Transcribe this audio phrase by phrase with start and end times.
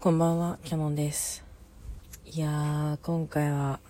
[0.00, 1.44] こんばんは、キャノンです。
[2.24, 3.80] いやー、今回は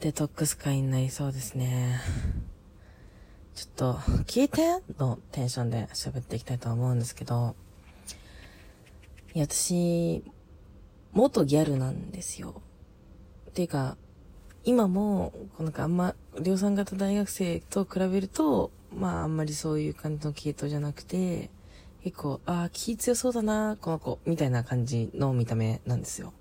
[0.00, 2.00] デトックス会になりそうですね。
[3.54, 7.54] ちょっと、聞いてのテンションで喋っていきたいと思うんですけど、
[9.34, 10.24] いや、私、
[11.12, 12.62] 元ギャルなんですよ。
[13.50, 13.98] っていうか、
[14.64, 21.50] 今も、こうなんかあんま、量産型大学生と比べると、まああんまりそういう感じの系統じゃなくて、
[22.04, 26.32] 結構、ああ、気強そうだな、この子、みたいな感じの見た目なんですよ。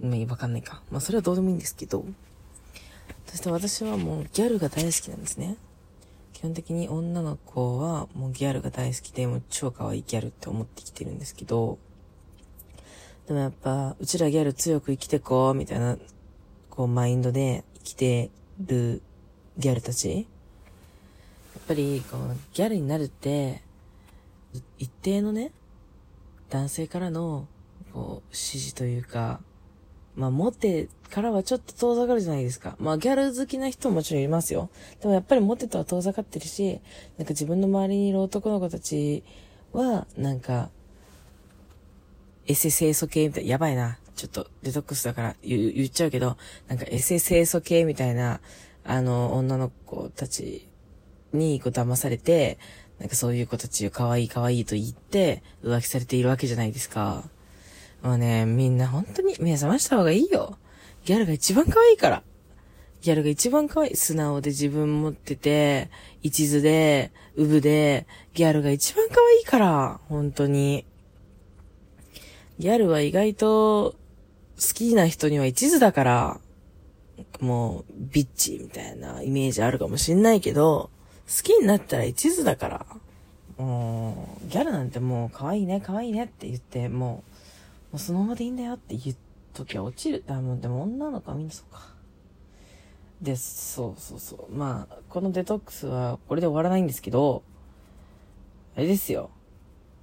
[0.00, 0.82] まあ、わかんないか。
[0.90, 2.04] まあ、それはどうでもいいんですけど。
[3.26, 5.56] そして私はもうギャルが大好きなんですね。
[6.32, 11.78] 基本的に女の子はもうギャルが大好きで、もう超可愛いギャルって思ってきてるんですけど、
[13.26, 15.96] でもやっぱ、うちらギャル強く生きてこう、みたいな、
[16.68, 19.00] こう、マインドで生きてる
[19.56, 20.14] ギャルたち。
[20.14, 20.22] や
[21.60, 23.62] っぱり、こう、ギャルになるって、
[24.78, 25.52] 一定のね、
[26.50, 27.48] 男性からの、
[27.92, 29.40] こう、指示というか、
[30.16, 32.76] まあ、モテからはちょっと遠ざかるじゃないですか。
[32.78, 34.70] まあ、ギャル好きな人ももちろんいますよ。
[35.00, 36.80] でもやっぱりモテとは遠ざかってるし、
[37.18, 39.24] なんか自分の周りにいる男の子たち
[39.72, 40.70] は、なんか、
[42.46, 43.98] エセ清楚系みたいな、やばいな。
[44.14, 46.36] ちょっとデトックスだから言言っちゃうけど、
[46.68, 48.40] なんかエセ清楚系みたいな、
[48.84, 50.68] あの、女の子たち
[51.32, 52.58] にこう騙されて、
[52.98, 57.24] なんかそういう子たちを可愛い可愛いと言って浮気されているわけじゃないですか。
[58.02, 60.58] もうね、みんな本当に目覚ました方がいいよ。
[61.04, 62.22] ギャルが一番可愛いから。
[63.00, 63.96] ギャルが一番可愛い。
[63.96, 65.90] 素直で自分持ってて、
[66.22, 70.00] 一途で、ウブで、ギャルが一番可愛いから。
[70.08, 70.86] 本当に。
[72.58, 73.96] ギャルは意外と
[74.56, 76.40] 好きな人には一途だから、
[77.40, 80.90] もう、ビッチみたいなイメージあるかもしんないけど、
[81.26, 82.86] 好きになったら一途だから。
[83.56, 87.22] もう、ギャルなんてもう可愛いね、可愛いねって言って、もう、も
[87.94, 89.16] うそのままでいいんだよって言う
[89.52, 90.24] ときは落ちる。
[90.28, 91.94] あ、もうでも女の子はみんなそうか。
[93.22, 94.54] で、そうそうそう。
[94.54, 97.42] まあ、このデトックスはこれで終わらないんですけど、
[98.76, 99.30] あれですよ。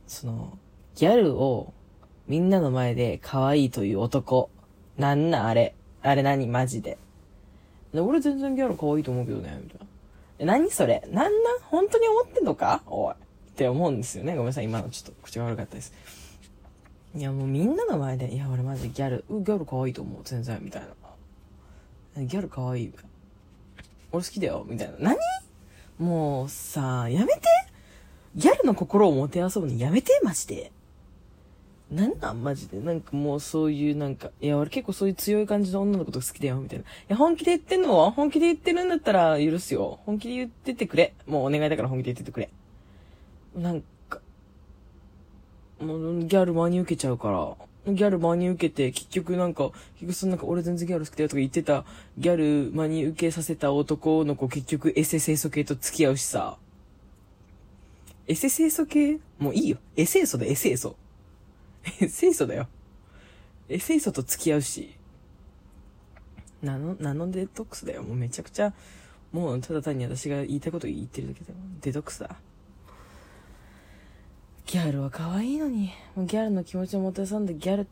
[0.08, 0.58] その、
[0.96, 1.74] ギャルを
[2.28, 4.50] みんなの前で可愛いという男。
[4.98, 5.76] なんなあれ。
[6.02, 6.48] あれ何？
[6.48, 6.82] マジ。
[6.82, 6.98] で
[7.94, 9.86] 俺全然ギャル可愛いと思うけどね、みたいな。
[10.46, 11.04] 何それ？
[11.12, 12.84] なんなん本当に思ってんのか？
[12.88, 13.14] おい。
[13.14, 13.16] っ
[13.56, 14.34] て思うんですよね。
[14.34, 14.66] ごめんなさい。
[14.66, 15.94] 今のちょっと口が悪かったです。
[17.16, 20.22] いや、もうみんなの前で、いや、俺マジギャル、うギャル可愛いと思う。
[20.24, 20.84] 全然、みたい
[22.16, 22.24] な。
[22.24, 22.94] ギャル可愛い？
[24.12, 24.66] 俺好きだよ。
[24.68, 24.96] みたいな。
[25.00, 25.18] 何？
[26.00, 27.42] もうさ、やめて？
[28.36, 30.20] ギャルの心をもてあそぶのやめて？
[30.24, 30.72] マジで。
[31.92, 32.80] なんなんマジで。
[32.80, 36.86] なんかもうそういうなんか、いや、俺結構そういう強い感じの女の子と好きだよ、みたいな。
[36.86, 40.00] いや、本気で言ってんの本気で言ってるんだったら許すよ。
[40.06, 41.14] 本気で言っててくれ。
[41.28, 42.50] もうお願いだから本気で言っててくれ。
[43.58, 44.22] なんか、
[45.82, 47.94] もうギャル真に受けちゃうから。
[47.94, 51.84] ギャル真に受けて、結局なんか、結局そのなんか俺全然ギャル好きだよとか言ってた、
[52.18, 56.58] ギャル真に受けさせた男の子結局エセ清楚系と付き合うしさ。
[58.28, 59.20] エセ清楚系？
[59.40, 59.78] もういいよ。
[59.98, 60.96] エセ清楚でエセ清楚。
[61.86, 62.68] エセ清楚だよ。
[63.70, 64.96] エセ清楚と付き合うし。
[66.62, 68.04] ナノ、ナノデトックスだよ。
[68.04, 68.74] もうめちゃくちゃ、
[69.32, 71.56] もうただ単に私が言いたいこと言ってるだけだよ。
[71.82, 72.36] デトックスだ。
[74.66, 77.88] ギャルは可愛いのに、もうギャルの気持ちをもてあそんでギャル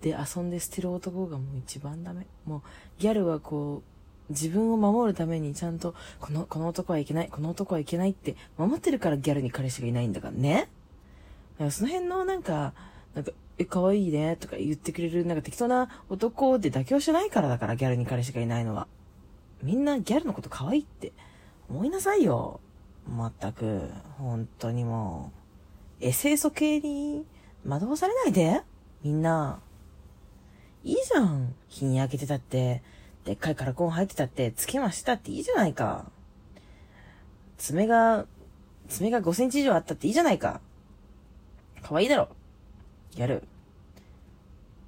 [0.00, 2.26] で遊んで捨てる男がもう一番ダメ。
[2.44, 2.62] もう
[2.98, 3.82] ギャルはこ
[4.30, 10.68] う、自分を守るためにちゃんと、この、この男はいけない、この男はいけないって守ってるからギャルに彼氏がいないんだからね。
[11.54, 12.74] だからその辺のなんか、
[13.14, 18.88] なんか、え、可愛いねとか言ってくれる、なんか適当な男で妥協しないからだから、ギャルに彼氏がいないのは。
[19.62, 21.12] みんなギャルのこと可愛いって
[21.68, 22.60] 思いなさいよ。
[23.08, 23.88] まったく、
[24.18, 25.32] 本当にも
[26.00, 26.04] う。
[26.04, 27.24] エセ素系に
[27.66, 28.60] 惑わされないで
[29.02, 29.60] みんな。
[30.82, 31.54] いいじゃん。
[31.68, 32.82] 日に焼けてたって、
[33.24, 36.10] でっかいカラコン入ってたって、つけましたっていいじゃないか。
[37.56, 38.26] 爪が、
[38.88, 40.60] 爪が5センチ以上あったっていいじゃないか。
[41.82, 42.28] 可愛いだろ。
[43.14, 43.42] ギャル。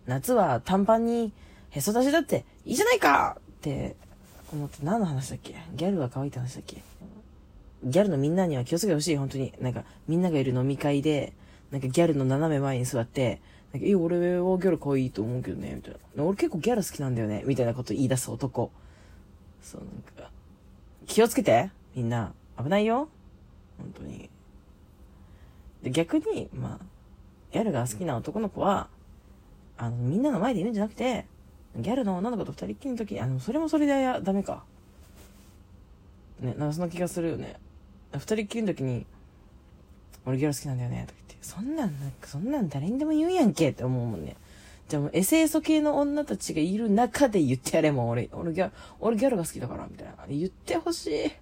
[0.06, 1.32] 夏は短パンに
[1.70, 3.96] へそ出しだっていいじゃないかって
[4.52, 5.56] 思って何の話だっけ？
[5.74, 6.82] ギャルは可愛いって話だっけ？
[7.84, 9.52] ギャルのみんなには気をつけてほしい、本当に。
[9.60, 11.34] なんか、みんながいる飲み会で、
[11.70, 13.40] なんかギャルの斜め前に座って、
[13.72, 16.24] なんか、え、俺はギャル可愛いと思うけどね、みたいな。
[16.24, 18.72] 俺結構ギャル好きなんだよね、みたいなこと言い出す男。
[19.62, 20.30] そう、なんか、
[21.06, 22.32] 気をつけてみんな。
[22.58, 23.08] 危ないよ
[23.78, 24.30] 本当に。
[25.82, 26.84] で、逆に、まあ、
[27.56, 28.88] ギャルが好きな男の子は、
[29.78, 31.24] あの、みんなの前で言うんじゃなくて、
[31.74, 34.62] ギャルの女の子と二人っきりの時に、あの、それもそれでダメか。
[36.40, 37.56] ね、なんかそんな気がするよね。
[38.12, 39.06] 二人っきりの時に、
[40.26, 44.36] 俺ギャル好きなんだよね、とか言って、そんなん、なんかそんなん誰にでも言うやんけって思うもんね。
[44.88, 50.14] じゃあもうエセエソ系の女たちがいる中で言ってやれもん、俺、俺ギャル、俺ギャルが好きだから、みたいな。
[50.28, 51.32] 言ってほしい。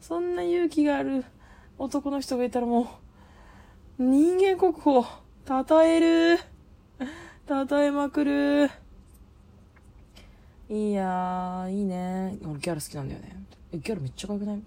[0.00, 1.22] そんな勇気がある
[1.76, 2.90] 男の人がいたらも
[3.98, 5.04] う、人間国宝、
[5.50, 6.38] 称える。
[7.48, 8.70] 称えまくる。
[10.68, 12.38] いいやー、いいね。
[12.44, 13.42] 俺ギャル好きなんだよね。
[13.72, 14.62] ギャルめっちゃ可愛くない？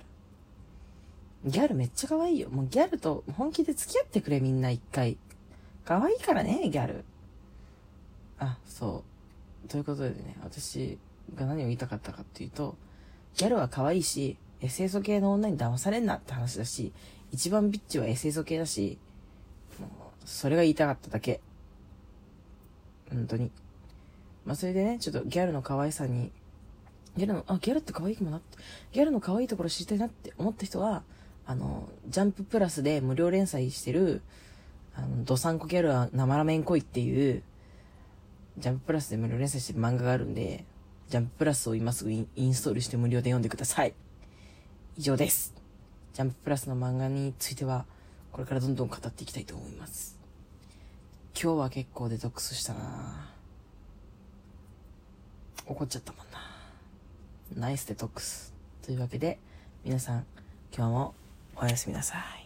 [1.45, 2.49] ギャルめっちゃ可愛いよ。
[2.49, 5.15] もうギャルと本気で付き合ってくれ、みんな一回。
[5.85, 7.05] 可愛いからね、ギャル。
[8.39, 9.05] あ、そ
[9.65, 9.69] う。
[9.69, 10.97] ということでね、私
[11.33, 12.75] が何を言いたかったかっていうと、
[13.37, 16.91] ギャルは可愛いし、エセソ系の女に騙されんなって話だし、
[17.31, 18.97] 一番ビッチはエセソ系だし、
[20.25, 21.39] それが言いたかっただけ。
[23.09, 23.51] 本当に。
[24.45, 26.31] まあ、それでね、ちょっとギャルの可愛さに、
[27.15, 28.57] ギャルの、あ、ギャルって可愛いかもなって、
[28.91, 31.03] ギャルの可愛いところ知りたいなって思った人は、
[31.45, 34.21] あの、ジャンププラスで無料連載してる、
[34.95, 37.43] あの、ドサンコギャルは生ラメン恋っていう、
[38.57, 40.65] ジャンププラスで無料連載してる漫画があるんで、
[41.09, 43.93] ジャンププラスを今すぐインストールして無料で読んでください。
[44.97, 45.53] 以上です。
[46.13, 47.85] ジャンププラスの漫画については、
[48.33, 50.17] これからどんどん語っていきたいと思います。
[51.39, 53.29] 今日は結構デトックスしたな
[55.67, 56.39] 怒っちゃったもんな。
[57.55, 58.51] ナイスデトックス。
[58.81, 59.37] というわけで、
[59.85, 60.25] 皆さん、
[60.75, 61.13] 今日も
[61.55, 62.42] おやすみなさい。